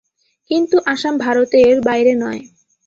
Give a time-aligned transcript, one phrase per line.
[0.49, 2.41] কিন্তু আসাম ভারতের বাইরে নয়।